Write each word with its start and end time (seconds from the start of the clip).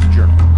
Health 0.00 0.12
Journal. 0.14 0.49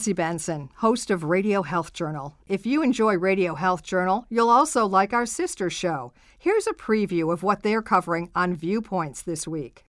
Nancy 0.00 0.14
Benson, 0.14 0.70
host 0.76 1.10
of 1.10 1.24
Radio 1.24 1.60
Health 1.60 1.92
Journal. 1.92 2.34
If 2.48 2.64
you 2.64 2.82
enjoy 2.82 3.18
Radio 3.18 3.54
Health 3.54 3.82
Journal, 3.82 4.24
you'll 4.30 4.48
also 4.48 4.86
like 4.86 5.12
our 5.12 5.26
sister 5.26 5.68
show. 5.68 6.14
Here's 6.38 6.66
a 6.66 6.72
preview 6.72 7.30
of 7.30 7.42
what 7.42 7.62
they're 7.62 7.82
covering 7.82 8.30
on 8.34 8.54
Viewpoints 8.54 9.20
this 9.20 9.46
week. 9.46 9.84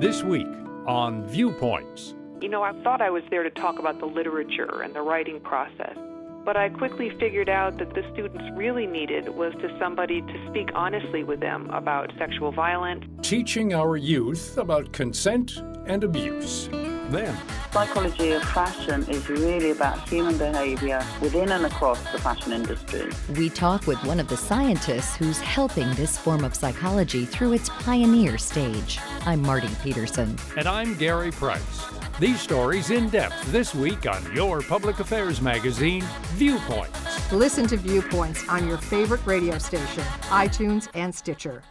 This 0.00 0.24
week 0.24 0.48
on 0.88 1.24
Viewpoints. 1.28 2.16
You 2.40 2.48
know, 2.48 2.64
I 2.64 2.72
thought 2.82 3.00
I 3.00 3.10
was 3.10 3.22
there 3.30 3.44
to 3.44 3.50
talk 3.50 3.78
about 3.78 4.00
the 4.00 4.06
literature 4.06 4.82
and 4.82 4.92
the 4.92 5.02
writing 5.02 5.38
process, 5.38 5.96
but 6.44 6.56
I 6.56 6.70
quickly 6.70 7.10
figured 7.20 7.48
out 7.48 7.78
that 7.78 7.94
the 7.94 8.02
students 8.12 8.42
really 8.56 8.88
needed 8.88 9.28
was 9.28 9.52
to 9.60 9.78
somebody 9.78 10.22
to 10.22 10.46
speak 10.50 10.70
honestly 10.74 11.22
with 11.22 11.38
them 11.38 11.70
about 11.70 12.12
sexual 12.18 12.50
violence. 12.50 13.04
Teaching 13.22 13.74
our 13.74 13.96
youth 13.96 14.58
about 14.58 14.90
consent 14.92 15.58
and 15.86 16.02
abuse. 16.02 16.68
Then, 17.10 17.36
Psychology 17.72 18.32
of 18.32 18.42
fashion 18.42 19.04
is 19.08 19.28
really 19.28 19.70
about 19.70 20.08
human 20.08 20.36
behavior 20.38 21.04
within 21.20 21.50
and 21.50 21.66
across 21.66 22.00
the 22.12 22.18
fashion 22.18 22.52
industry. 22.52 23.10
We 23.36 23.48
talk 23.48 23.86
with 23.86 24.02
one 24.04 24.18
of 24.20 24.28
the 24.28 24.36
scientists 24.36 25.16
who's 25.16 25.38
helping 25.40 25.92
this 25.94 26.16
form 26.18 26.44
of 26.44 26.54
psychology 26.54 27.24
through 27.24 27.52
its 27.52 27.68
pioneer 27.68 28.38
stage. 28.38 28.98
I'm 29.26 29.42
Marty 29.42 29.70
Peterson. 29.82 30.36
and 30.56 30.66
I'm 30.68 30.96
Gary 30.96 31.30
Price. 31.30 31.84
These 32.18 32.40
stories 32.40 32.90
in 32.90 33.08
depth 33.08 33.50
this 33.52 33.74
week 33.74 34.06
on 34.06 34.34
your 34.34 34.62
public 34.62 35.00
affairs 35.00 35.40
magazine, 35.40 36.04
Viewpoints. 36.34 37.32
Listen 37.32 37.66
to 37.68 37.76
Viewpoints 37.76 38.46
on 38.48 38.68
your 38.68 38.78
favorite 38.78 39.24
radio 39.24 39.58
station, 39.58 40.04
iTunes, 40.28 40.88
and 40.94 41.14
Stitcher. 41.14 41.62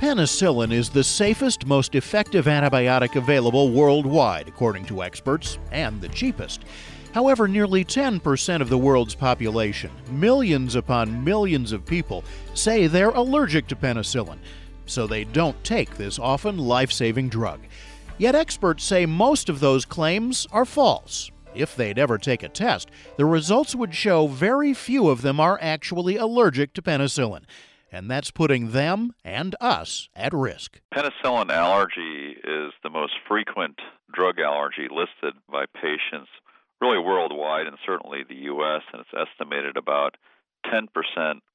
Penicillin 0.00 0.72
is 0.72 0.88
the 0.88 1.04
safest, 1.04 1.66
most 1.66 1.94
effective 1.94 2.46
antibiotic 2.46 3.16
available 3.16 3.70
worldwide, 3.70 4.48
according 4.48 4.86
to 4.86 5.02
experts, 5.02 5.58
and 5.72 6.00
the 6.00 6.08
cheapest. 6.08 6.64
However, 7.12 7.46
nearly 7.46 7.84
10% 7.84 8.62
of 8.62 8.70
the 8.70 8.78
world's 8.78 9.14
population, 9.14 9.90
millions 10.10 10.74
upon 10.74 11.22
millions 11.22 11.70
of 11.72 11.84
people, 11.84 12.24
say 12.54 12.86
they're 12.86 13.10
allergic 13.10 13.66
to 13.66 13.76
penicillin, 13.76 14.38
so 14.86 15.06
they 15.06 15.24
don't 15.24 15.62
take 15.62 15.94
this 15.98 16.18
often 16.18 16.56
life 16.56 16.90
saving 16.90 17.28
drug. 17.28 17.60
Yet 18.16 18.34
experts 18.34 18.84
say 18.84 19.04
most 19.04 19.50
of 19.50 19.60
those 19.60 19.84
claims 19.84 20.46
are 20.50 20.64
false. 20.64 21.30
If 21.54 21.76
they'd 21.76 21.98
ever 21.98 22.16
take 22.16 22.42
a 22.42 22.48
test, 22.48 22.90
the 23.18 23.26
results 23.26 23.74
would 23.74 23.94
show 23.94 24.28
very 24.28 24.72
few 24.72 25.10
of 25.10 25.20
them 25.20 25.38
are 25.40 25.58
actually 25.60 26.16
allergic 26.16 26.72
to 26.72 26.80
penicillin. 26.80 27.42
And 27.92 28.10
that's 28.10 28.30
putting 28.30 28.70
them 28.70 29.12
and 29.24 29.56
us 29.60 30.08
at 30.14 30.32
risk. 30.32 30.80
Penicillin 30.94 31.50
allergy 31.50 32.36
is 32.44 32.72
the 32.82 32.90
most 32.90 33.14
frequent 33.26 33.78
drug 34.12 34.38
allergy 34.38 34.88
listed 34.90 35.34
by 35.50 35.64
patients 35.74 36.30
really 36.80 36.98
worldwide 36.98 37.66
and 37.66 37.76
certainly 37.84 38.20
the 38.28 38.34
U.S., 38.34 38.82
and 38.92 39.02
it's 39.02 39.30
estimated 39.30 39.76
about 39.76 40.16
10% 40.66 40.86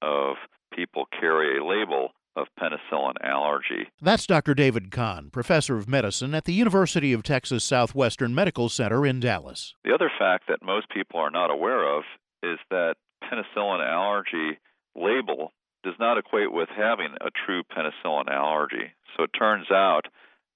of 0.01 0.35
people 0.73 1.05
carry 1.19 1.57
a 1.57 1.65
label 1.65 2.09
of 2.35 2.47
penicillin 2.59 3.13
allergy. 3.23 3.87
That's 4.01 4.27
Dr. 4.27 4.53
David 4.53 4.91
Khan, 4.91 5.29
professor 5.31 5.77
of 5.77 5.87
medicine 5.87 6.35
at 6.35 6.45
the 6.45 6.53
University 6.53 7.13
of 7.13 7.23
Texas 7.23 7.63
Southwestern 7.63 8.35
Medical 8.35 8.67
Center 8.67 9.05
in 9.05 9.19
Dallas. 9.19 9.73
The 9.83 9.93
other 9.93 10.11
fact 10.19 10.45
that 10.49 10.61
most 10.61 10.89
people 10.89 11.19
are 11.19 11.31
not 11.31 11.49
aware 11.49 11.97
of 11.97 12.03
is 12.43 12.59
that 12.69 12.95
penicillin 13.23 13.85
allergy 13.85 14.59
label 14.95 15.53
does 15.85 15.95
not 15.99 16.17
equate 16.17 16.51
with 16.51 16.67
having 16.75 17.13
a 17.21 17.29
true 17.45 17.63
penicillin 17.63 18.27
allergy. 18.27 18.91
So 19.15 19.23
it 19.23 19.31
turns 19.37 19.69
out 19.71 20.07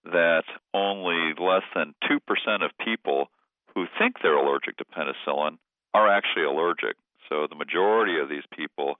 that 0.05 0.43
only 0.73 1.33
less 1.39 1.63
than 1.75 1.93
2% 2.09 2.19
of 2.65 2.71
people 2.83 3.29
who 3.75 3.85
think 3.97 4.15
they're 4.21 4.35
allergic 4.35 4.77
to 4.77 4.85
penicillin 4.85 5.57
are 5.93 6.09
actually 6.09 6.45
allergic. 6.45 6.97
So 7.29 7.47
the 7.47 7.55
majority 7.55 8.19
of 8.19 8.27
these 8.27 8.43
people 8.55 8.95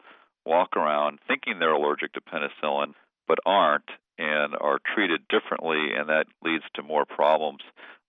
walk 0.46 0.78
around 0.78 1.20
thinking 1.28 1.58
they're 1.60 1.74
allergic 1.74 2.14
to 2.14 2.22
penicillin 2.22 2.94
but 3.28 3.40
aren't 3.46 3.90
and 4.18 4.54
are 4.60 4.80
treated 4.94 5.22
differently, 5.30 5.96
and 5.96 6.10
that 6.10 6.26
leads 6.44 6.66
to 6.76 6.84
more 6.84 7.06
problems 7.06 7.62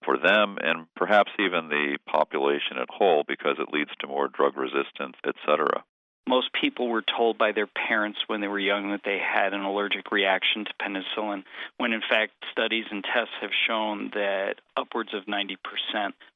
for 0.05 0.17
them 0.17 0.59
and 0.61 0.87
perhaps 0.97 1.31
even 1.39 1.69
the 1.69 1.99
population 2.07 2.79
at 2.81 2.89
whole 2.91 3.23
because 3.27 3.57
it 3.59 3.73
leads 3.73 3.91
to 4.01 4.07
more 4.07 4.29
drug 4.29 4.57
resistance, 4.57 5.17
etc. 5.27 5.85
Most 6.29 6.53
people 6.53 6.89
were 6.89 7.03
told 7.03 7.39
by 7.39 7.53
their 7.53 7.67
parents 7.67 8.21
when 8.27 8.41
they 8.41 8.49
were 8.49 8.59
young 8.59 8.91
that 8.91 9.03
they 9.05 9.19
had 9.19 9.53
an 9.53 9.63
allergic 9.63 10.13
reaction 10.13 10.65
to 10.65 10.73
penicillin, 10.81 11.45
when 11.79 11.93
in 11.93 12.03
fact 12.09 12.33
studies 12.53 12.85
and 12.91 13.03
tests 13.03 13.35
have 13.41 13.51
shown 13.67 14.11
that 14.15 14.57
upwards 14.77 15.13
of 15.15 15.25
90% 15.25 15.57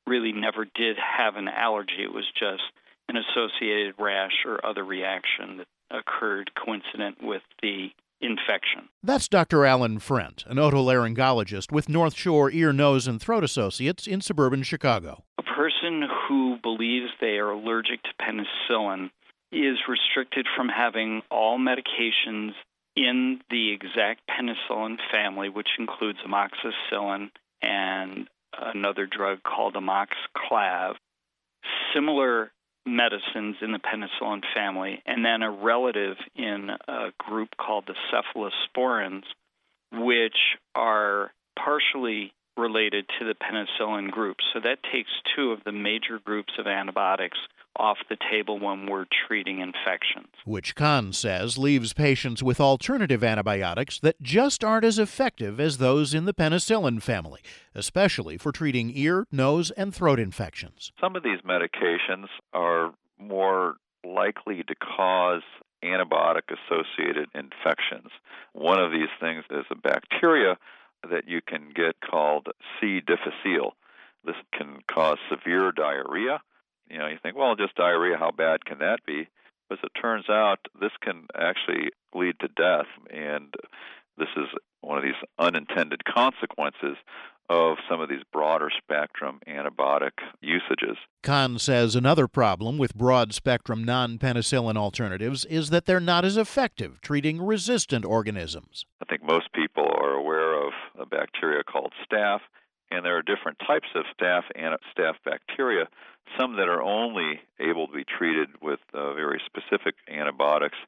really 0.06 0.32
never 0.32 0.64
did 0.64 0.96
have 0.96 1.36
an 1.36 1.48
allergy. 1.48 2.02
It 2.02 2.12
was 2.12 2.26
just 2.38 2.62
an 3.08 3.16
associated 3.16 3.94
rash 3.98 4.44
or 4.44 4.64
other 4.64 4.84
reaction 4.84 5.58
that 5.58 5.66
occurred 5.90 6.50
coincident 6.54 7.22
with 7.22 7.42
the 7.62 7.90
infection. 8.20 8.88
That's 9.02 9.28
Dr. 9.28 9.64
Alan 9.64 9.98
Frent, 10.00 10.46
an 10.46 10.56
otolaryngologist 10.56 11.70
with 11.70 11.88
North 11.88 12.14
Shore 12.14 12.50
Ear, 12.50 12.72
Nose, 12.72 13.06
and 13.06 13.20
Throat 13.20 13.44
Associates 13.44 14.06
in 14.06 14.20
suburban 14.20 14.62
Chicago. 14.62 15.24
A 15.38 15.42
person 15.42 16.02
who 16.26 16.56
believes 16.62 17.10
they 17.20 17.38
are 17.38 17.50
allergic 17.50 18.02
to 18.02 18.10
penicillin 18.20 19.10
is 19.54 19.78
restricted 19.88 20.46
from 20.56 20.68
having 20.68 21.22
all 21.30 21.58
medications 21.58 22.52
in 22.96 23.40
the 23.50 23.72
exact 23.72 24.22
penicillin 24.28 24.96
family, 25.10 25.48
which 25.48 25.68
includes 25.78 26.18
amoxicillin 26.26 27.30
and 27.62 28.28
another 28.56 29.06
drug 29.06 29.42
called 29.42 29.74
amoxiclav, 29.74 30.94
similar 31.92 32.50
medicines 32.86 33.56
in 33.62 33.72
the 33.72 33.78
penicillin 33.78 34.42
family, 34.54 35.02
and 35.06 35.24
then 35.24 35.42
a 35.42 35.50
relative 35.50 36.16
in 36.36 36.70
a 36.86 37.12
group 37.18 37.48
called 37.56 37.84
the 37.86 37.94
cephalosporins, 38.12 39.24
which 39.92 40.36
are 40.74 41.32
partially 41.58 42.32
related 42.56 43.06
to 43.18 43.24
the 43.24 43.34
penicillin 43.34 44.10
group. 44.10 44.36
So 44.52 44.60
that 44.60 44.78
takes 44.92 45.10
two 45.34 45.50
of 45.50 45.64
the 45.64 45.72
major 45.72 46.20
groups 46.24 46.52
of 46.58 46.66
antibiotics 46.66 47.38
off 47.76 47.98
the 48.08 48.16
table 48.30 48.58
when 48.58 48.86
we're 48.86 49.06
treating 49.26 49.60
infections. 49.60 50.28
Which 50.44 50.74
Khan 50.74 51.12
says 51.12 51.58
leaves 51.58 51.92
patients 51.92 52.42
with 52.42 52.60
alternative 52.60 53.24
antibiotics 53.24 53.98
that 54.00 54.20
just 54.22 54.62
aren't 54.62 54.84
as 54.84 54.98
effective 54.98 55.58
as 55.58 55.78
those 55.78 56.14
in 56.14 56.24
the 56.24 56.34
penicillin 56.34 57.02
family, 57.02 57.40
especially 57.74 58.36
for 58.36 58.52
treating 58.52 58.90
ear, 58.94 59.26
nose, 59.32 59.70
and 59.72 59.94
throat 59.94 60.20
infections. 60.20 60.92
Some 61.00 61.16
of 61.16 61.22
these 61.22 61.40
medications 61.40 62.26
are 62.52 62.92
more 63.18 63.76
likely 64.04 64.62
to 64.62 64.74
cause 64.74 65.42
antibiotic 65.82 66.50
associated 66.50 67.28
infections. 67.34 68.10
One 68.52 68.80
of 68.80 68.90
these 68.90 69.08
things 69.20 69.44
is 69.50 69.64
a 69.70 69.74
bacteria 69.74 70.56
that 71.10 71.28
you 71.28 71.40
can 71.46 71.70
get 71.74 71.96
called 72.00 72.48
C. 72.80 73.00
difficile. 73.00 73.76
This 74.24 74.36
can 74.56 74.78
cause 74.90 75.18
severe 75.28 75.72
diarrhea. 75.72 76.40
You 76.88 76.98
know, 76.98 77.06
you 77.06 77.18
think, 77.22 77.36
well, 77.36 77.56
just 77.56 77.74
diarrhea, 77.74 78.16
how 78.18 78.30
bad 78.30 78.64
can 78.64 78.78
that 78.78 78.98
be? 79.06 79.28
But 79.68 79.78
as 79.78 79.84
it 79.84 80.00
turns 80.00 80.28
out, 80.28 80.58
this 80.80 80.92
can 81.00 81.26
actually 81.34 81.90
lead 82.14 82.34
to 82.40 82.48
death, 82.48 82.86
and 83.10 83.52
this 84.18 84.28
is 84.36 84.46
one 84.80 84.98
of 84.98 85.04
these 85.04 85.14
unintended 85.38 86.04
consequences 86.04 86.96
of 87.50 87.76
some 87.88 88.00
of 88.00 88.08
these 88.08 88.22
broader 88.32 88.70
spectrum 88.76 89.38
antibiotic 89.46 90.12
usages. 90.40 90.96
Khan 91.22 91.58
says 91.58 91.94
another 91.94 92.26
problem 92.26 92.78
with 92.78 92.94
broad 92.94 93.34
spectrum 93.34 93.84
non 93.84 94.18
penicillin 94.18 94.76
alternatives 94.76 95.44
is 95.46 95.70
that 95.70 95.84
they're 95.84 96.00
not 96.00 96.24
as 96.24 96.36
effective 96.36 97.00
treating 97.02 97.42
resistant 97.42 98.04
organisms. 98.04 98.86
I 99.02 99.04
think 99.04 99.22
most 99.22 99.52
people 99.52 99.86
are 99.98 100.12
aware 100.12 100.54
of 100.66 100.72
a 100.98 101.06
bacteria 101.06 101.62
called 101.64 101.92
staph, 102.10 102.40
and 102.94 103.04
there 103.04 103.16
are 103.16 103.22
different 103.22 103.58
types 103.66 103.88
of 103.94 104.04
staph 104.14 104.44
and 104.54 104.74
staph 104.96 105.14
bacteria. 105.24 105.88
Some 106.38 106.56
that 106.56 106.68
are 106.68 106.82
only 106.82 107.40
able 107.60 107.88
to 107.88 107.92
be 107.92 108.04
treated 108.04 108.48
with 108.62 108.80
uh, 108.94 109.12
very 109.14 109.40
specific 109.46 109.94
antibiotics, 110.08 110.78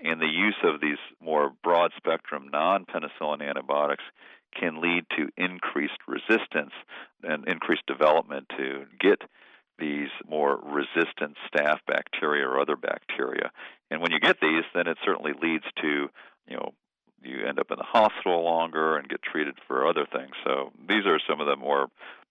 And 0.00 0.20
the 0.20 0.26
use 0.26 0.56
of 0.62 0.80
these 0.80 0.98
more 1.20 1.52
broad 1.62 1.90
spectrum 1.96 2.48
non 2.52 2.86
penicillin 2.86 3.42
antibiotics 3.42 4.04
can 4.58 4.80
lead 4.80 5.04
to 5.16 5.28
increased 5.36 5.98
resistance 6.06 6.72
and 7.22 7.46
increased 7.48 7.86
development 7.86 8.46
to 8.56 8.86
get 8.98 9.20
these 9.78 10.08
more 10.26 10.58
resistant 10.64 11.36
staph 11.46 11.80
bacteria 11.86 12.46
or 12.46 12.60
other 12.60 12.76
bacteria. 12.76 13.50
And 13.90 14.00
when 14.00 14.12
you 14.12 14.20
get 14.20 14.40
these, 14.40 14.64
then 14.74 14.86
it 14.86 14.96
certainly 15.04 15.32
leads 15.40 15.64
to, 15.82 16.08
you 16.48 16.56
know, 16.56 16.72
you 17.26 17.46
end 17.46 17.58
up 17.58 17.70
in 17.70 17.76
the 17.78 17.84
hospital 17.84 18.44
longer 18.44 18.96
and 18.96 19.08
get 19.08 19.22
treated 19.22 19.54
for 19.66 19.86
other 19.86 20.06
things. 20.10 20.32
So 20.44 20.72
these 20.88 21.06
are 21.06 21.18
some 21.28 21.40
of 21.40 21.46
the 21.46 21.56
more 21.56 21.88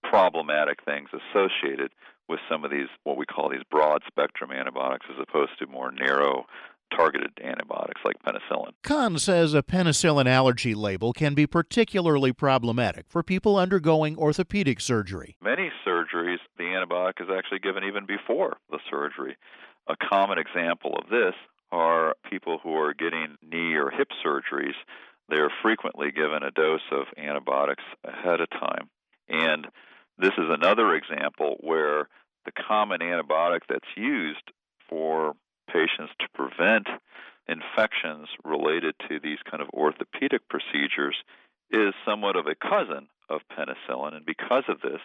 problematic 0.09 0.83
things 0.85 1.09
associated 1.13 1.91
with 2.27 2.39
some 2.49 2.63
of 2.63 2.71
these 2.71 2.87
what 3.03 3.17
we 3.17 3.25
call 3.25 3.49
these 3.49 3.63
broad 3.69 4.01
spectrum 4.07 4.51
antibiotics 4.51 5.05
as 5.09 5.17
opposed 5.21 5.51
to 5.59 5.67
more 5.67 5.91
narrow 5.91 6.45
targeted 6.95 7.31
antibiotics 7.43 8.01
like 8.05 8.15
penicillin. 8.23 8.71
Khan 8.83 9.17
says 9.17 9.53
a 9.53 9.63
penicillin 9.63 10.27
allergy 10.27 10.75
label 10.75 11.13
can 11.13 11.33
be 11.33 11.47
particularly 11.47 12.31
problematic 12.31 13.05
for 13.09 13.23
people 13.23 13.57
undergoing 13.57 14.17
orthopedic 14.17 14.79
surgery. 14.79 15.35
Many 15.41 15.71
surgeries, 15.85 16.37
the 16.57 16.63
antibiotic 16.63 17.21
is 17.21 17.27
actually 17.35 17.59
given 17.59 17.83
even 17.83 18.05
before 18.05 18.57
the 18.69 18.79
surgery. 18.89 19.35
A 19.87 19.95
common 20.09 20.37
example 20.37 20.95
of 21.01 21.09
this 21.09 21.33
are 21.71 22.15
people 22.29 22.59
who 22.61 22.75
are 22.75 22.93
getting 22.93 23.37
knee 23.41 23.73
or 23.75 23.89
hip 23.89 24.09
surgeries. 24.25 24.75
They're 25.29 25.51
frequently 25.61 26.11
given 26.11 26.43
a 26.43 26.51
dose 26.51 26.81
of 26.91 27.05
antibiotics 27.17 27.83
ahead 28.03 28.41
of 28.41 28.49
time. 28.49 28.89
And 29.27 29.67
this 30.17 30.33
is 30.37 30.45
another 30.49 30.95
example 30.95 31.57
where 31.61 32.07
the 32.45 32.51
common 32.51 32.99
antibiotic 32.99 33.61
that's 33.67 33.97
used 33.97 34.51
for 34.87 35.33
patients 35.67 36.13
to 36.19 36.27
prevent 36.33 36.87
infections 37.47 38.27
related 38.43 38.95
to 39.09 39.19
these 39.19 39.39
kind 39.49 39.61
of 39.61 39.69
orthopedic 39.73 40.47
procedures 40.47 41.15
is 41.71 41.93
somewhat 42.05 42.35
of 42.35 42.45
a 42.47 42.55
cousin 42.55 43.07
of 43.29 43.41
penicillin. 43.51 44.15
And 44.15 44.25
because 44.25 44.63
of 44.67 44.81
this, 44.81 45.01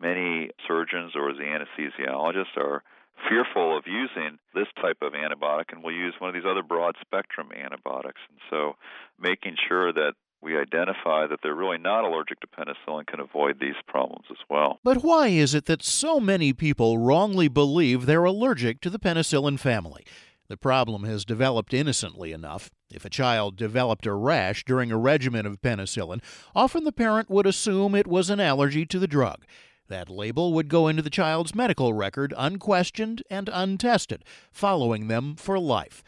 many 0.00 0.50
surgeons 0.66 1.12
or 1.14 1.32
the 1.32 1.42
anesthesiologists 1.42 2.56
are 2.56 2.82
fearful 3.28 3.76
of 3.76 3.84
using 3.86 4.38
this 4.54 4.68
type 4.80 4.98
of 5.02 5.12
antibiotic 5.12 5.72
and 5.72 5.82
will 5.82 5.92
use 5.92 6.14
one 6.18 6.28
of 6.28 6.34
these 6.34 6.48
other 6.48 6.62
broad 6.62 6.96
spectrum 7.00 7.48
antibiotics. 7.52 8.20
And 8.28 8.38
so 8.50 8.76
making 9.18 9.56
sure 9.68 9.92
that 9.92 10.14
we 10.42 10.56
identify 10.56 11.26
that 11.26 11.40
they're 11.42 11.54
really 11.54 11.78
not 11.78 12.04
allergic 12.04 12.40
to 12.40 12.46
penicillin 12.46 13.06
can 13.06 13.20
avoid 13.20 13.58
these 13.58 13.74
problems 13.88 14.26
as 14.30 14.36
well. 14.48 14.78
But 14.84 15.02
why 15.02 15.28
is 15.28 15.54
it 15.54 15.64
that 15.64 15.82
so 15.82 16.20
many 16.20 16.52
people 16.52 16.98
wrongly 16.98 17.48
believe 17.48 18.06
they're 18.06 18.24
allergic 18.24 18.80
to 18.82 18.90
the 18.90 18.98
penicillin 18.98 19.58
family? 19.58 20.04
The 20.48 20.56
problem 20.56 21.02
has 21.04 21.24
developed 21.24 21.74
innocently 21.74 22.32
enough. 22.32 22.70
If 22.92 23.04
a 23.04 23.10
child 23.10 23.56
developed 23.56 24.06
a 24.06 24.14
rash 24.14 24.64
during 24.64 24.92
a 24.92 24.98
regimen 24.98 25.44
of 25.44 25.60
penicillin, 25.60 26.22
often 26.54 26.84
the 26.84 26.92
parent 26.92 27.28
would 27.28 27.46
assume 27.46 27.94
it 27.94 28.06
was 28.06 28.30
an 28.30 28.38
allergy 28.38 28.86
to 28.86 29.00
the 29.00 29.08
drug. 29.08 29.44
That 29.88 30.10
label 30.10 30.52
would 30.52 30.68
go 30.68 30.88
into 30.88 31.02
the 31.02 31.10
child's 31.10 31.54
medical 31.54 31.92
record 31.92 32.34
unquestioned 32.36 33.22
and 33.30 33.48
untested, 33.52 34.24
following 34.50 35.08
them 35.08 35.36
for 35.36 35.58
life. 35.58 36.02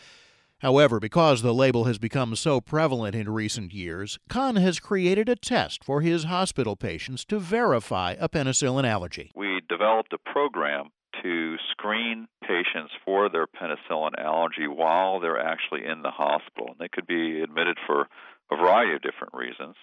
However, 0.60 0.98
because 0.98 1.42
the 1.42 1.54
label 1.54 1.84
has 1.84 1.98
become 1.98 2.34
so 2.34 2.60
prevalent 2.60 3.14
in 3.14 3.30
recent 3.30 3.72
years, 3.72 4.18
Khan 4.28 4.56
has 4.56 4.80
created 4.80 5.28
a 5.28 5.36
test 5.36 5.84
for 5.84 6.00
his 6.00 6.24
hospital 6.24 6.74
patients 6.74 7.24
to 7.26 7.38
verify 7.38 8.16
a 8.18 8.28
penicillin 8.28 8.84
allergy. 8.84 9.30
We 9.36 9.60
developed 9.68 10.12
a 10.12 10.18
program 10.18 10.90
to 11.22 11.56
screen 11.70 12.26
patients 12.42 12.92
for 13.04 13.28
their 13.28 13.46
penicillin 13.46 14.18
allergy 14.18 14.66
while 14.66 15.20
they're 15.20 15.40
actually 15.40 15.84
in 15.84 16.02
the 16.02 16.10
hospital. 16.10 16.70
And 16.70 16.78
they 16.80 16.88
could 16.88 17.06
be 17.06 17.40
admitted 17.40 17.78
for 17.86 18.08
a 18.50 18.56
variety 18.56 18.94
of 18.94 19.02
different 19.02 19.34
reasons. 19.34 19.76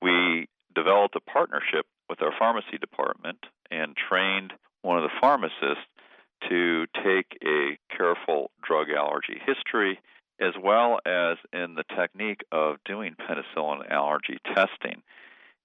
We 0.00 0.48
developed 0.74 1.16
a 1.16 1.20
partnership 1.20 1.86
with 2.08 2.22
our 2.22 2.32
pharmacy 2.38 2.78
department 2.80 3.38
and 3.70 3.96
trained 3.96 4.52
one 4.82 4.96
of 4.96 5.02
the 5.02 5.20
pharmacists 5.20 5.84
to 6.48 6.86
take 7.04 7.38
a 7.44 7.78
careful 7.96 8.50
drug 8.62 8.88
allergy 8.90 9.40
history 9.44 9.98
as 10.40 10.52
well 10.62 10.98
as 11.06 11.38
in 11.52 11.74
the 11.74 11.84
technique 11.96 12.42
of 12.52 12.76
doing 12.84 13.14
penicillin 13.14 13.90
allergy 13.90 14.38
testing. 14.54 15.02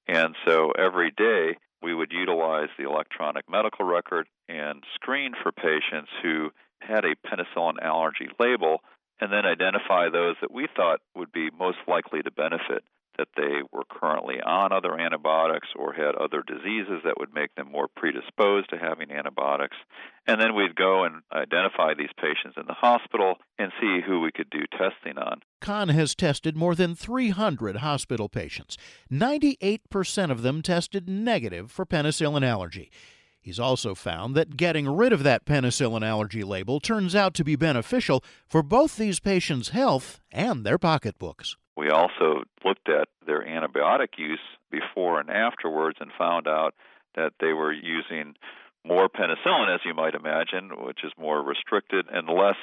And 0.08 0.36
so 0.46 0.72
every 0.72 1.12
day 1.12 1.58
we 1.82 1.94
would 1.94 2.12
utilize 2.12 2.70
the 2.78 2.90
electronic 2.90 3.50
medical 3.50 3.86
record 3.86 4.28
and 4.48 4.84
screen 4.96 5.34
for 5.42 5.52
patients 5.52 6.10
who 6.24 6.52
had 6.80 7.06
a 7.06 7.16
penicillin 7.28 7.82
allergy 7.82 8.30
label 8.40 8.82
and 9.20 9.32
then 9.32 9.46
identify 9.46 10.10
those 10.10 10.36
that 10.42 10.52
we 10.52 10.68
thought 10.76 11.02
would 11.16 11.32
be 11.32 11.50
most 11.52 11.78
likely 11.88 12.22
to 12.24 12.32
benefit 12.32 12.84
that 13.22 13.28
they 13.38 13.62
were 13.72 13.84
currently 13.88 14.42
on 14.42 14.72
other 14.72 15.00
antibiotics 15.00 15.68
or 15.76 15.94
had 15.94 16.16
other 16.16 16.42
diseases 16.42 17.02
that 17.06 17.20
would 17.20 17.34
make 17.34 17.54
them 17.54 17.72
more 17.72 17.88
predisposed 17.88 18.70
to 18.72 18.78
having 18.78 19.12
antibiotics. 19.12 19.78
And 20.26 20.42
then 20.42 20.56
we'd 20.56 20.76
go 20.76 21.04
and 21.04 21.22
identify 21.32 21.94
these 21.94 22.10
patients 22.18 22.58
in 22.58 22.66
the 22.66 22.74
hospital 22.74 23.36
and 23.60 23.72
see 23.80 24.02
who 24.06 24.22
we 24.22 24.32
could 24.32 24.50
do 24.50 24.62
testing 24.72 25.20
on. 25.20 25.42
Khan 25.60 25.90
has 25.90 26.16
tested 26.16 26.58
more 26.58 26.74
than 26.74 26.96
300 26.96 27.78
hospital 27.78 28.28
patients. 28.28 28.76
98% 29.12 30.32
of 30.32 30.42
them 30.42 30.64
tested 30.64 31.08
negative 31.08 31.72
for 31.72 31.86
penicillin 31.86 32.44
allergy. 32.44 32.92
He's 33.40 33.60
also 33.60 33.94
found 33.94 34.36
that 34.36 34.58
getting 34.58 34.88
rid 34.88 35.14
of 35.14 35.24
that 35.24 35.46
penicillin 35.46 36.06
allergy 36.06 36.44
label 36.44 36.80
turns 36.80 37.16
out 37.16 37.36
to 37.36 37.44
be 37.44 37.56
beneficial 37.56 38.24
for 38.48 38.64
both 38.64 38.98
these 38.98 39.20
patients' 39.20 39.70
health 39.70 40.20
and 40.32 40.64
their 40.64 40.80
pocketbooks. 40.80 41.56
We 41.76 41.90
also 41.90 42.44
looked 42.66 42.90
at 42.90 43.08
their 43.26 43.46
antibiotic 43.46 44.18
use 44.18 44.40
before 44.70 45.20
and 45.20 45.30
afterwards 45.30 45.98
and 46.02 46.12
found 46.18 46.48
out 46.48 46.74
that 47.16 47.34
they 47.40 47.54
were 47.54 47.74
using 47.74 48.36
more 48.84 49.10
penicillin, 49.10 49.74
as 49.74 49.82
you 49.86 49.94
might 49.94 50.16
imagine, 50.16 50.72
which 50.84 51.04
is 51.04 51.12
more 51.18 51.42
restricted, 51.42 52.08
and 52.12 52.28
less 52.28 52.58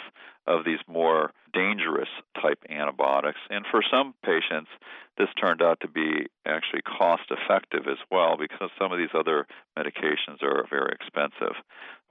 of 0.46 0.64
these 0.64 0.81
more 0.88 1.32
dangerous 1.52 2.08
type 2.40 2.58
antibiotics. 2.69 3.38
And 3.50 3.64
for 3.70 3.82
some 3.88 4.14
patients, 4.25 4.70
this 5.16 5.28
turned 5.40 5.62
out 5.62 5.78
to 5.81 5.88
be 5.88 6.26
actually 6.46 6.82
cost 6.82 7.31
effective 7.31 7.87
as 7.87 7.99
well 8.10 8.37
because 8.37 8.70
some 8.78 8.93
of 8.93 8.99
these 8.99 9.14
other 9.14 9.46
medications 9.78 10.43
are 10.43 10.66
very 10.69 10.93
expensive. 10.93 11.55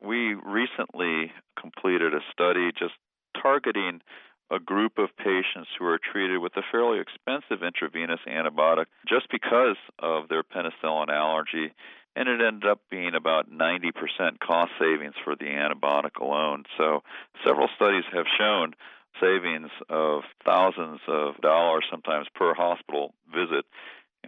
We 0.02 0.36
recently 0.36 1.32
completed 1.60 2.14
a 2.14 2.22
study 2.32 2.72
just 2.78 2.94
targeting 3.42 4.02
a 4.50 4.60
group 4.60 4.98
of 4.98 5.10
patients 5.18 5.70
who 5.78 5.86
are 5.86 6.00
treated 6.00 6.40
with 6.40 6.56
a 6.56 6.64
fairly 6.72 7.00
expensive 7.00 7.64
intravenous 7.64 8.20
antibiotic 8.28 8.86
just 9.08 9.30
because 9.30 9.78
of 10.00 10.30
their 10.30 10.44
penicillin 10.44 11.10
allergy. 11.10 11.74
And 12.16 12.28
it 12.28 12.42
ended 12.42 12.68
up 12.70 12.82
being 12.90 13.14
about 13.14 13.52
90% 13.52 14.40
cost 14.40 14.72
savings 14.80 15.14
for 15.24 15.36
the 15.36 15.46
antibiotic 15.46 16.20
alone. 16.20 16.64
So, 16.78 17.04
several 17.46 17.68
studies 17.76 18.06
have 18.12 18.26
shown 18.40 18.74
savings 19.22 19.70
of 19.90 20.24
thousands 20.46 21.00
of 21.08 21.38
dollars, 21.42 21.86
sometimes 21.92 22.28
per 22.34 22.54
hospital 22.54 23.14
visit, 23.32 23.66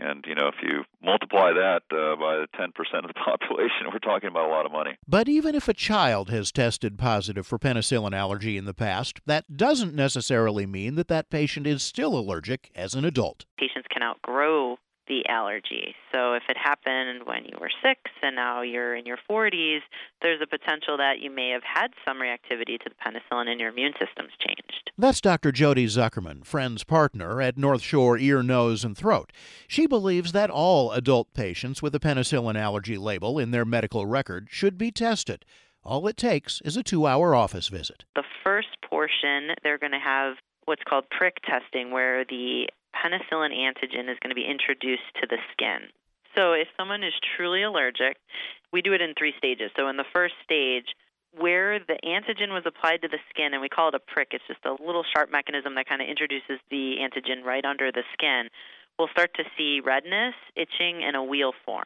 and 0.02 0.24
you 0.28 0.36
know, 0.36 0.48
if 0.48 0.56
you 0.62 0.84
multiply 1.04 1.52
that 1.54 1.84
uh, 1.92 2.16
by 2.16 2.46
10% 2.58 2.70
of 3.00 3.08
the 3.08 3.14
population, 3.26 3.88
we're 3.92 4.00
talking 4.00 4.30
about 4.30 4.48
a 4.48 4.52
lot 4.52 4.66
of 4.66 4.72
money. 4.72 4.98
But 5.08 5.28
even 5.28 5.56
if 5.56 5.68
a 5.68 5.74
child 5.74 6.30
has 6.30 6.52
tested 6.52 6.98
positive 6.98 7.46
for 7.46 7.60
penicillin 7.60 8.16
allergy 8.16 8.58
in 8.58 8.66
the 8.66 8.74
past, 8.74 9.20
that 9.26 9.58
doesn't 9.58 9.94
necessarily 9.94 10.66
mean 10.66 10.96
that 10.96 11.08
that 11.10 11.30
patient 11.30 11.68
is 11.68 11.84
still 11.84 12.18
allergic 12.18 12.72
as 12.76 12.94
an 12.94 13.06
adult. 13.06 13.46
Patients 13.58 13.88
can 13.92 14.04
outgrow 14.04 14.78
the 15.10 15.28
allergy. 15.28 15.96
So 16.14 16.34
if 16.34 16.44
it 16.48 16.56
happened 16.56 17.24
when 17.26 17.44
you 17.44 17.58
were 17.60 17.72
six 17.84 18.00
and 18.22 18.36
now 18.36 18.62
you're 18.62 18.96
in 18.96 19.06
your 19.06 19.18
40s, 19.30 19.80
there's 20.22 20.40
a 20.42 20.48
potential 20.48 20.96
that 20.98 21.20
you 21.20 21.30
may 21.30 21.50
have 21.50 21.64
had 21.64 21.92
some 22.08 22.20
reactivity 22.20 22.80
to 22.80 22.90
the 22.90 22.96
penicillin 23.04 23.50
and 23.50 23.60
your 23.60 23.70
immune 23.70 23.94
system's 23.94 24.32
changed. 24.40 24.92
That's 24.98 25.20
Dr. 25.20 25.52
Jody 25.52 25.88
Zuckerman, 25.88 26.46
Friends 26.46 26.84
partner 26.84 27.42
at 27.42 27.58
North 27.58 27.82
Shore 27.82 28.18
Ear, 28.18 28.44
Nose, 28.44 28.86
and 28.86 28.96
Throat. 28.96 29.34
She 29.68 29.88
believes 29.88 30.32
that 30.32 30.50
all 30.50 30.92
adult 30.92 31.34
patients 31.34 31.82
with 31.82 31.94
a 31.96 32.00
penicillin 32.00 32.56
allergy 32.56 32.98
label 32.98 33.40
in 33.40 33.52
their 33.52 33.66
medical 33.66 34.06
record 34.06 34.48
should 34.52 34.78
be 34.78 34.92
tested. 34.92 35.44
All 35.84 36.08
it 36.08 36.18
takes 36.18 36.62
is 36.62 36.78
a 36.78 36.84
two 36.84 37.08
hour 37.08 37.34
office 37.34 37.68
visit. 37.68 38.06
The 38.16 38.24
first 38.44 38.68
portion, 38.88 39.56
they're 39.64 39.78
going 39.78 39.94
to 39.94 40.00
have 40.00 40.36
what's 40.66 40.84
called 40.88 41.06
prick 41.10 41.38
testing, 41.44 41.90
where 41.90 42.24
the 42.26 42.70
penicillin 42.96 43.54
antigen 43.54 44.10
is 44.10 44.18
going 44.22 44.30
to 44.30 44.36
be 44.36 44.46
introduced 44.46 45.08
to 45.22 45.28
the 45.28 45.38
skin. 45.52 45.90
So, 46.36 46.54
if 46.54 46.68
someone 46.78 47.04
is 47.04 47.14
truly 47.36 47.64
allergic, 47.64 48.18
we 48.72 48.82
do 48.82 48.94
it 48.94 49.02
in 49.02 49.14
three 49.18 49.34
stages. 49.38 49.72
So, 49.76 49.90
in 49.90 49.98
the 49.98 50.06
first 50.14 50.36
stage, 50.44 50.86
where 51.38 51.80
the 51.80 51.98
antigen 52.04 52.50
was 52.50 52.64
applied 52.66 53.02
to 53.02 53.08
the 53.08 53.20
skin, 53.30 53.54
and 53.54 53.62
we 53.62 53.70
call 53.70 53.90
it 53.90 53.96
a 53.96 54.00
prick, 54.00 54.30
it's 54.32 54.44
just 54.48 54.66
a 54.66 54.72
little 54.84 55.04
sharp 55.16 55.32
mechanism 55.32 55.76
that 55.76 55.88
kind 55.88 56.02
of 56.02 56.08
introduces 56.08 56.60
the 56.70 56.98
antigen 57.02 57.44
right 57.44 57.66
under 57.66 57.92
the 57.92 58.04
skin, 58.14 58.50
we'll 58.98 59.10
start 59.10 59.34
to 59.36 59.44
see 59.58 59.82
redness, 59.84 60.36
itching, 60.56 61.04
and 61.04 61.16
a 61.16 61.24
wheal 61.24 61.54
form. 61.66 61.86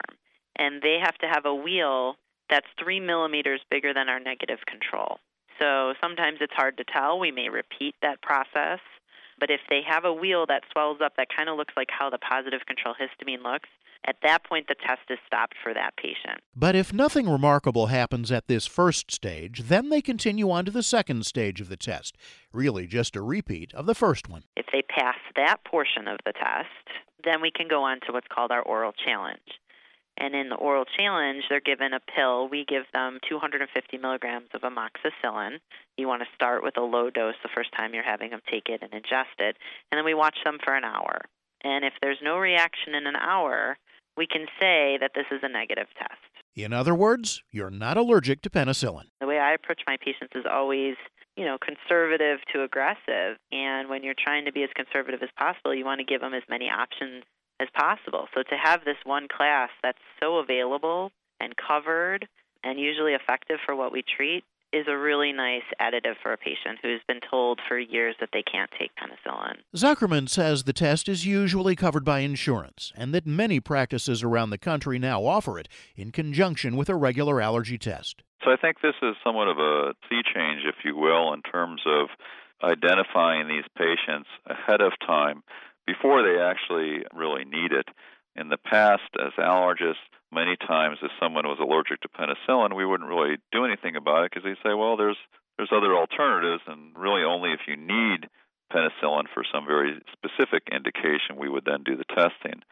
And 0.56 0.82
they 0.82 0.98
have 1.02 1.16
to 1.18 1.26
have 1.26 1.46
a 1.46 1.54
wheal 1.54 2.14
that's 2.50 2.66
three 2.82 3.00
millimeters 3.00 3.60
bigger 3.70 3.94
than 3.94 4.08
our 4.08 4.20
negative 4.20 4.58
control. 4.66 5.18
So 5.60 5.94
sometimes 6.02 6.38
it's 6.40 6.52
hard 6.52 6.76
to 6.78 6.84
tell. 6.84 7.18
We 7.18 7.30
may 7.30 7.48
repeat 7.48 7.94
that 8.02 8.20
process. 8.22 8.80
But 9.38 9.50
if 9.50 9.60
they 9.68 9.80
have 9.86 10.04
a 10.04 10.12
wheal 10.12 10.46
that 10.48 10.62
swells 10.72 10.98
up 11.04 11.14
that 11.16 11.28
kind 11.34 11.48
of 11.48 11.56
looks 11.56 11.74
like 11.76 11.88
how 11.90 12.10
the 12.10 12.18
positive 12.18 12.66
control 12.66 12.94
histamine 12.94 13.42
looks, 13.42 13.68
at 14.06 14.16
that 14.22 14.44
point 14.44 14.68
the 14.68 14.74
test 14.74 15.02
is 15.10 15.18
stopped 15.26 15.54
for 15.62 15.72
that 15.74 15.96
patient. 15.96 16.40
But 16.54 16.76
if 16.76 16.92
nothing 16.92 17.28
remarkable 17.28 17.86
happens 17.86 18.30
at 18.30 18.48
this 18.48 18.66
first 18.66 19.10
stage, 19.10 19.64
then 19.64 19.88
they 19.88 20.02
continue 20.02 20.50
on 20.50 20.64
to 20.66 20.70
the 20.70 20.82
second 20.82 21.26
stage 21.26 21.60
of 21.60 21.68
the 21.68 21.76
test, 21.76 22.16
really 22.52 22.86
just 22.86 23.16
a 23.16 23.22
repeat 23.22 23.72
of 23.74 23.86
the 23.86 23.94
first 23.94 24.28
one. 24.28 24.44
If 24.56 24.66
they 24.72 24.82
pass 24.82 25.16
that 25.36 25.64
portion 25.64 26.08
of 26.08 26.18
the 26.24 26.32
test, 26.32 26.68
then 27.24 27.40
we 27.40 27.50
can 27.50 27.68
go 27.68 27.82
on 27.82 28.00
to 28.06 28.12
what's 28.12 28.28
called 28.32 28.50
our 28.50 28.62
oral 28.62 28.92
challenge. 28.92 29.40
And 30.16 30.34
in 30.34 30.48
the 30.48 30.56
oral 30.56 30.84
challenge, 30.84 31.44
they're 31.48 31.60
given 31.60 31.92
a 31.92 32.00
pill. 32.00 32.48
We 32.48 32.64
give 32.64 32.84
them 32.92 33.18
250 33.28 33.98
milligrams 33.98 34.48
of 34.54 34.62
amoxicillin. 34.62 35.58
You 35.96 36.06
want 36.06 36.22
to 36.22 36.28
start 36.34 36.62
with 36.62 36.76
a 36.76 36.82
low 36.82 37.10
dose 37.10 37.34
the 37.42 37.48
first 37.54 37.70
time 37.76 37.94
you're 37.94 38.04
having 38.04 38.30
them 38.30 38.40
take 38.50 38.68
it 38.68 38.82
and 38.82 38.92
ingest 38.92 39.38
it. 39.38 39.56
And 39.90 39.98
then 39.98 40.04
we 40.04 40.14
watch 40.14 40.38
them 40.44 40.58
for 40.62 40.74
an 40.76 40.84
hour. 40.84 41.22
And 41.64 41.84
if 41.84 41.94
there's 42.00 42.18
no 42.22 42.38
reaction 42.38 42.94
in 42.94 43.06
an 43.06 43.16
hour, 43.16 43.76
we 44.16 44.26
can 44.26 44.46
say 44.60 44.98
that 45.00 45.12
this 45.14 45.26
is 45.32 45.40
a 45.42 45.48
negative 45.48 45.88
test. 45.98 46.20
In 46.54 46.72
other 46.72 46.94
words, 46.94 47.42
you're 47.50 47.70
not 47.70 47.96
allergic 47.96 48.42
to 48.42 48.50
penicillin. 48.50 49.06
The 49.20 49.26
way 49.26 49.38
I 49.38 49.54
approach 49.54 49.82
my 49.86 49.96
patients 49.96 50.34
is 50.36 50.44
always, 50.48 50.94
you 51.36 51.44
know, 51.44 51.58
conservative 51.58 52.38
to 52.52 52.62
aggressive. 52.62 53.38
And 53.50 53.88
when 53.88 54.04
you're 54.04 54.14
trying 54.16 54.44
to 54.44 54.52
be 54.52 54.62
as 54.62 54.70
conservative 54.76 55.20
as 55.22 55.30
possible, 55.36 55.74
you 55.74 55.84
want 55.84 55.98
to 55.98 56.04
give 56.04 56.20
them 56.20 56.34
as 56.34 56.44
many 56.48 56.66
options 56.70 57.24
as 57.64 57.70
possible. 57.72 58.28
So 58.34 58.42
to 58.42 58.56
have 58.62 58.84
this 58.84 58.96
one 59.04 59.26
class 59.34 59.70
that's 59.82 59.98
so 60.20 60.36
available 60.36 61.10
and 61.40 61.54
covered 61.56 62.28
and 62.62 62.78
usually 62.78 63.12
effective 63.12 63.58
for 63.64 63.74
what 63.74 63.92
we 63.92 64.02
treat 64.02 64.44
is 64.72 64.86
a 64.88 64.96
really 64.96 65.32
nice 65.32 65.62
additive 65.80 66.16
for 66.20 66.32
a 66.32 66.36
patient 66.36 66.80
who's 66.82 67.00
been 67.06 67.20
told 67.30 67.60
for 67.68 67.78
years 67.78 68.16
that 68.18 68.30
they 68.32 68.42
can't 68.42 68.70
take 68.76 68.90
penicillin. 68.96 69.54
Zuckerman 69.76 70.28
says 70.28 70.64
the 70.64 70.72
test 70.72 71.08
is 71.08 71.24
usually 71.24 71.76
covered 71.76 72.04
by 72.04 72.20
insurance 72.20 72.92
and 72.96 73.14
that 73.14 73.24
many 73.24 73.60
practices 73.60 74.24
around 74.24 74.50
the 74.50 74.58
country 74.58 74.98
now 74.98 75.24
offer 75.24 75.60
it 75.60 75.68
in 75.94 76.10
conjunction 76.10 76.76
with 76.76 76.88
a 76.88 76.96
regular 76.96 77.40
allergy 77.40 77.78
test. 77.78 78.22
So 78.42 78.50
I 78.50 78.56
think 78.56 78.80
this 78.82 78.96
is 79.00 79.14
somewhat 79.22 79.48
of 79.48 79.58
a 79.58 79.94
sea 80.08 80.22
change, 80.34 80.62
if 80.66 80.84
you 80.84 80.96
will, 80.96 81.32
in 81.32 81.42
terms 81.42 81.82
of 81.86 82.08
identifying 82.62 83.46
these 83.46 83.64
patients 83.78 84.28
ahead 84.46 84.80
of 84.80 84.92
time 85.06 85.42
before 85.86 86.22
they 86.22 86.40
actually 86.40 87.04
really 87.14 87.44
need 87.44 87.72
it. 87.72 87.86
In 88.36 88.48
the 88.48 88.58
past, 88.58 89.08
as 89.14 89.32
allergists, 89.38 90.02
many 90.32 90.56
times 90.56 90.98
if 91.02 91.10
someone 91.20 91.46
was 91.46 91.58
allergic 91.60 92.00
to 92.00 92.08
penicillin, 92.08 92.74
we 92.74 92.84
wouldn't 92.84 93.08
really 93.08 93.36
do 93.52 93.64
anything 93.64 93.94
about 93.94 94.24
it 94.24 94.32
because 94.32 94.44
they 94.44 94.58
say, 94.68 94.74
well, 94.74 94.96
there's 94.96 95.18
there's 95.56 95.70
other 95.70 95.94
alternatives, 95.94 96.62
and 96.66 96.96
really 96.96 97.22
only 97.22 97.52
if 97.52 97.60
you 97.68 97.76
need 97.76 98.26
penicillin 98.72 99.24
for 99.32 99.44
some 99.52 99.66
very 99.66 100.02
specific 100.12 100.64
indication, 100.72 101.38
we 101.38 101.48
would 101.48 101.64
then 101.64 101.84
do 101.84 101.96
the 101.96 102.04
testing. 102.10 102.62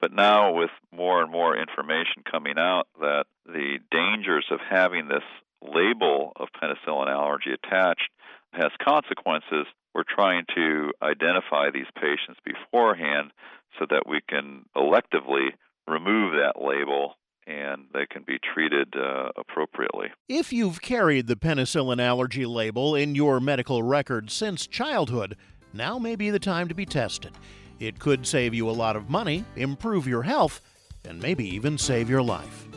But 0.00 0.12
now, 0.12 0.52
with 0.52 0.70
more 0.94 1.20
and 1.20 1.32
more 1.32 1.56
information 1.56 2.22
coming 2.30 2.54
out 2.56 2.86
that 3.00 3.24
the 3.44 3.78
dangers 3.90 4.46
of 4.52 4.60
having 4.70 5.08
this 5.08 5.26
label 5.60 6.32
of 6.36 6.48
penicillin 6.54 7.08
allergy 7.08 7.50
attached 7.50 8.10
has 8.52 8.70
consequences, 8.82 9.66
we're 9.94 10.04
trying 10.08 10.44
to 10.54 10.92
identify 11.02 11.70
these 11.70 11.86
patients 11.94 12.40
beforehand 12.44 13.32
so 13.78 13.86
that 13.90 14.04
we 14.08 14.20
can 14.28 14.64
electively 14.76 15.48
remove 15.86 16.32
that 16.32 16.62
label 16.62 17.14
and 17.46 17.86
they 17.94 18.06
can 18.06 18.22
be 18.26 18.38
treated 18.54 18.94
uh, 18.94 19.30
appropriately. 19.36 20.08
If 20.28 20.52
you've 20.52 20.82
carried 20.82 21.26
the 21.26 21.36
penicillin 21.36 22.00
allergy 22.00 22.44
label 22.44 22.94
in 22.94 23.14
your 23.14 23.40
medical 23.40 23.82
record 23.82 24.30
since 24.30 24.66
childhood, 24.66 25.36
now 25.72 25.98
may 25.98 26.14
be 26.14 26.30
the 26.30 26.38
time 26.38 26.68
to 26.68 26.74
be 26.74 26.84
tested. 26.84 27.32
It 27.80 27.98
could 27.98 28.26
save 28.26 28.52
you 28.52 28.68
a 28.68 28.72
lot 28.72 28.96
of 28.96 29.08
money, 29.08 29.44
improve 29.56 30.06
your 30.06 30.22
health, 30.22 30.60
and 31.08 31.22
maybe 31.22 31.48
even 31.48 31.78
save 31.78 32.10
your 32.10 32.22
life. 32.22 32.68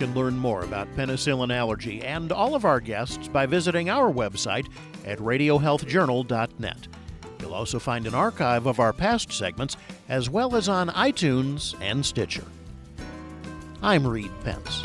Can 0.00 0.14
learn 0.14 0.38
more 0.38 0.62
about 0.62 0.88
penicillin 0.96 1.54
allergy 1.54 2.00
and 2.00 2.32
all 2.32 2.54
of 2.54 2.64
our 2.64 2.80
guests 2.80 3.28
by 3.28 3.44
visiting 3.44 3.90
our 3.90 4.10
website 4.10 4.66
at 5.04 5.18
radiohealthjournal.net. 5.18 6.88
You'll 7.38 7.52
also 7.52 7.78
find 7.78 8.06
an 8.06 8.14
archive 8.14 8.64
of 8.64 8.80
our 8.80 8.94
past 8.94 9.30
segments 9.30 9.76
as 10.08 10.30
well 10.30 10.56
as 10.56 10.70
on 10.70 10.88
iTunes 10.88 11.74
and 11.82 12.06
Stitcher. 12.06 12.46
I'm 13.82 14.06
Reed 14.06 14.30
Pence. 14.42 14.82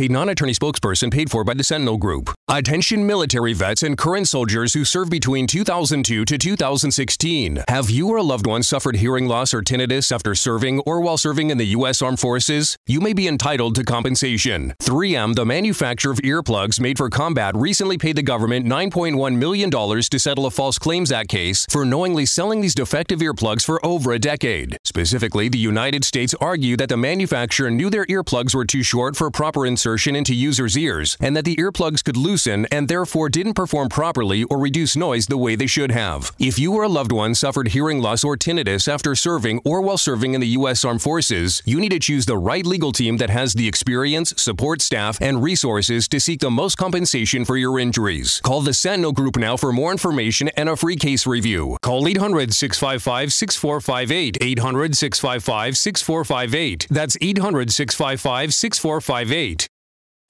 Paid 0.00 0.10
non-attorney 0.10 0.54
spokesperson 0.54 1.12
paid 1.12 1.30
for 1.30 1.44
by 1.44 1.52
the 1.52 1.62
Sentinel 1.62 1.98
Group. 1.98 2.30
Attention 2.48 3.06
military 3.06 3.52
vets 3.52 3.82
and 3.82 3.98
current 3.98 4.26
soldiers 4.26 4.72
who 4.72 4.82
served 4.82 5.10
between 5.10 5.46
2002 5.46 6.24
to 6.24 6.38
2016. 6.38 7.62
Have 7.68 7.90
you 7.90 8.08
or 8.08 8.16
a 8.16 8.22
loved 8.22 8.46
one 8.46 8.62
suffered 8.62 8.96
hearing 8.96 9.28
loss 9.28 9.52
or 9.52 9.60
tinnitus 9.60 10.10
after 10.10 10.34
serving 10.34 10.80
or 10.86 11.02
while 11.02 11.18
serving 11.18 11.50
in 11.50 11.58
the 11.58 11.66
U.S. 11.76 12.00
Armed 12.00 12.18
Forces? 12.18 12.78
You 12.86 13.02
may 13.02 13.12
be 13.12 13.28
entitled 13.28 13.74
to 13.74 13.84
compensation. 13.84 14.72
3M, 14.80 15.34
the 15.34 15.44
manufacturer 15.44 16.12
of 16.12 16.18
earplugs 16.20 16.80
made 16.80 16.96
for 16.96 17.10
combat, 17.10 17.54
recently 17.54 17.98
paid 17.98 18.16
the 18.16 18.22
government 18.22 18.64
$9.1 18.64 19.36
million 19.36 19.70
to 19.70 20.18
settle 20.18 20.46
a 20.46 20.50
False 20.50 20.78
Claims 20.78 21.12
Act 21.12 21.28
case 21.28 21.66
for 21.68 21.84
knowingly 21.84 22.24
selling 22.24 22.62
these 22.62 22.74
defective 22.74 23.20
earplugs 23.20 23.66
for 23.66 23.84
over 23.84 24.12
a 24.12 24.18
decade. 24.18 24.78
Specifically, 24.82 25.50
the 25.50 25.58
United 25.58 26.06
States 26.06 26.34
argued 26.40 26.80
that 26.80 26.88
the 26.88 26.96
manufacturer 26.96 27.70
knew 27.70 27.90
their 27.90 28.06
earplugs 28.06 28.54
were 28.54 28.64
too 28.64 28.82
short 28.82 29.14
for 29.14 29.30
proper 29.30 29.66
insertion 29.66 29.89
insertion 29.90 30.14
into 30.14 30.32
users' 30.32 30.78
ears 30.78 31.16
and 31.20 31.36
that 31.36 31.44
the 31.44 31.56
earplugs 31.56 32.04
could 32.04 32.16
loosen 32.16 32.64
and 32.66 32.86
therefore 32.86 33.28
didn't 33.28 33.54
perform 33.54 33.88
properly 33.88 34.44
or 34.44 34.56
reduce 34.56 34.94
noise 34.94 35.26
the 35.26 35.36
way 35.36 35.56
they 35.56 35.66
should 35.66 35.90
have. 35.90 36.32
If 36.38 36.60
you 36.60 36.74
or 36.74 36.84
a 36.84 36.88
loved 36.88 37.10
one 37.10 37.34
suffered 37.34 37.68
hearing 37.68 38.00
loss 38.00 38.22
or 38.22 38.36
tinnitus 38.36 38.86
after 38.86 39.16
serving 39.16 39.60
or 39.64 39.80
while 39.80 39.98
serving 39.98 40.34
in 40.34 40.40
the 40.40 40.54
U.S. 40.58 40.84
Armed 40.84 41.02
Forces, 41.02 41.60
you 41.64 41.80
need 41.80 41.90
to 41.90 41.98
choose 41.98 42.24
the 42.24 42.38
right 42.38 42.64
legal 42.64 42.92
team 42.92 43.16
that 43.16 43.30
has 43.30 43.54
the 43.54 43.66
experience, 43.66 44.32
support 44.40 44.80
staff, 44.80 45.20
and 45.20 45.42
resources 45.42 46.06
to 46.06 46.20
seek 46.20 46.38
the 46.38 46.50
most 46.50 46.76
compensation 46.78 47.44
for 47.44 47.56
your 47.56 47.80
injuries. 47.80 48.40
Call 48.44 48.60
the 48.60 48.72
Sentinel 48.72 49.10
Group 49.10 49.36
now 49.36 49.56
for 49.56 49.72
more 49.72 49.90
information 49.90 50.50
and 50.56 50.68
a 50.68 50.76
free 50.76 50.96
case 50.96 51.26
review. 51.26 51.76
Call 51.82 52.06
800 52.06 52.54
655 52.54 53.32
6458. 53.32 54.38
800 54.40 54.96
655 54.96 55.76
6458. 55.76 56.86
That's 56.90 57.16
800 57.20 57.72
655 57.72 58.54
6458. 58.54 59.79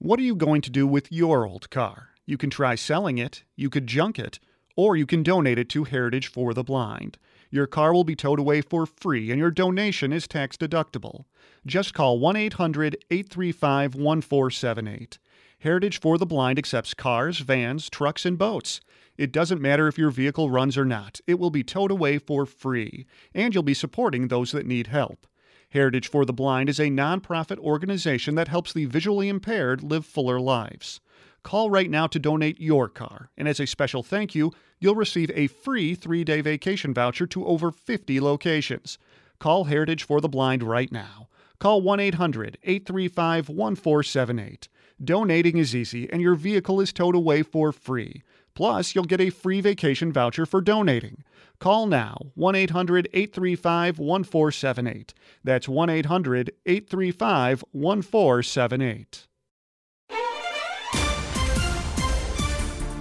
What 0.00 0.18
are 0.18 0.24
you 0.24 0.34
going 0.34 0.62
to 0.62 0.70
do 0.70 0.84
with 0.84 1.12
your 1.12 1.46
old 1.46 1.70
car? 1.70 2.08
You 2.26 2.36
can 2.36 2.50
try 2.50 2.74
selling 2.74 3.18
it, 3.18 3.44
you 3.54 3.70
could 3.70 3.86
junk 3.86 4.18
it, 4.18 4.40
or 4.76 4.96
you 4.96 5.06
can 5.06 5.22
donate 5.22 5.60
it 5.60 5.68
to 5.70 5.84
Heritage 5.84 6.26
for 6.26 6.52
the 6.52 6.64
Blind. 6.64 7.18
Your 7.48 7.68
car 7.68 7.92
will 7.92 8.02
be 8.02 8.16
towed 8.16 8.40
away 8.40 8.62
for 8.62 8.84
free 8.84 9.30
and 9.30 9.38
your 9.38 9.52
donation 9.52 10.12
is 10.12 10.26
tax 10.26 10.56
deductible. 10.56 11.26
Just 11.64 11.94
call 11.94 12.18
1 12.18 12.34
800 12.34 12.96
835 13.12 13.94
1478. 13.94 15.18
Heritage 15.60 16.00
for 16.00 16.18
the 16.18 16.26
Blind 16.26 16.58
accepts 16.58 16.92
cars, 16.92 17.38
vans, 17.38 17.88
trucks, 17.88 18.26
and 18.26 18.38
boats. 18.38 18.80
It 19.16 19.30
doesn't 19.30 19.62
matter 19.62 19.86
if 19.86 19.98
your 19.98 20.10
vehicle 20.10 20.50
runs 20.50 20.76
or 20.76 20.84
not, 20.84 21.20
it 21.28 21.38
will 21.38 21.50
be 21.50 21.62
towed 21.62 21.92
away 21.92 22.18
for 22.18 22.44
free, 22.44 23.06
and 23.32 23.54
you'll 23.54 23.62
be 23.62 23.72
supporting 23.74 24.26
those 24.26 24.50
that 24.50 24.66
need 24.66 24.88
help. 24.88 25.27
Heritage 25.70 26.08
for 26.08 26.24
the 26.24 26.32
Blind 26.32 26.70
is 26.70 26.80
a 26.80 26.84
nonprofit 26.88 27.58
organization 27.58 28.36
that 28.36 28.48
helps 28.48 28.72
the 28.72 28.86
visually 28.86 29.28
impaired 29.28 29.82
live 29.82 30.06
fuller 30.06 30.40
lives. 30.40 31.00
Call 31.42 31.68
right 31.68 31.90
now 31.90 32.06
to 32.06 32.18
donate 32.18 32.58
your 32.58 32.88
car, 32.88 33.30
and 33.36 33.46
as 33.46 33.60
a 33.60 33.66
special 33.66 34.02
thank 34.02 34.34
you, 34.34 34.52
you'll 34.80 34.94
receive 34.94 35.30
a 35.34 35.46
free 35.46 35.94
three 35.94 36.24
day 36.24 36.40
vacation 36.40 36.94
voucher 36.94 37.26
to 37.26 37.46
over 37.46 37.70
50 37.70 38.18
locations. 38.18 38.96
Call 39.38 39.64
Heritage 39.64 40.04
for 40.04 40.22
the 40.22 40.28
Blind 40.28 40.62
right 40.62 40.90
now. 40.90 41.28
Call 41.58 41.82
1 41.82 42.00
800 42.00 42.56
835 42.62 43.50
1478. 43.50 44.68
Donating 45.04 45.58
is 45.58 45.76
easy, 45.76 46.10
and 46.10 46.22
your 46.22 46.34
vehicle 46.34 46.80
is 46.80 46.94
towed 46.94 47.14
away 47.14 47.42
for 47.42 47.72
free. 47.72 48.22
Plus, 48.58 48.92
you'll 48.92 49.04
get 49.04 49.20
a 49.20 49.30
free 49.30 49.60
vacation 49.60 50.12
voucher 50.12 50.44
for 50.44 50.60
donating. 50.60 51.22
Call 51.60 51.86
now 51.86 52.32
1 52.34 52.56
800 52.56 53.08
835 53.12 54.00
1478. 54.00 55.14
That's 55.44 55.68
1 55.68 55.88
800 55.88 56.50
835 56.66 57.62
1478. 57.70 59.28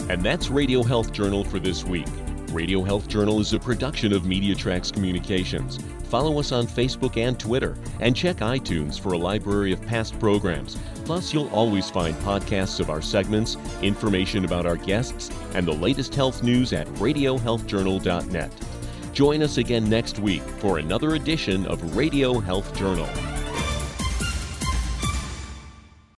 And 0.10 0.24
that's 0.24 0.50
Radio 0.52 0.84
Health 0.84 1.12
Journal 1.12 1.44
for 1.44 1.58
this 1.58 1.84
week. 1.84 2.06
Radio 2.52 2.82
Health 2.84 3.08
Journal 3.08 3.40
is 3.40 3.54
a 3.54 3.60
production 3.60 4.14
of 4.14 4.24
MediaTracks 4.24 4.94
Communications. 4.94 5.80
Follow 6.06 6.40
us 6.40 6.52
on 6.52 6.66
Facebook 6.66 7.18
and 7.18 7.38
Twitter, 7.40 7.78
and 8.00 8.16
check 8.16 8.38
iTunes 8.38 9.00
for 9.00 9.14
a 9.14 9.18
library 9.18 9.74
of 9.74 9.82
past 9.82 10.18
programs. 10.20 10.78
Plus, 11.06 11.34
you'll 11.34 11.50
always 11.50 11.90
find 11.90 12.16
podcasts 12.18 12.80
of 12.80 12.90
our 12.90 13.02
segments, 13.02 13.58
information 13.82 14.46
about 14.46 14.66
our 14.66 14.78
guests, 14.78 15.30
and 15.54 15.68
the 15.68 15.74
latest 15.74 16.16
health 16.16 16.44
news 16.44 16.74
at 16.74 16.88
radiohealthjournal.net. 16.96 18.52
Join 19.14 19.42
us 19.42 19.58
again 19.58 19.90
next 19.90 20.20
week 20.20 20.44
for 20.60 20.78
another 20.78 21.16
edition 21.16 21.66
of 21.66 21.96
Radio 21.96 22.40
Health 22.40 22.76
Journal. 22.76 23.10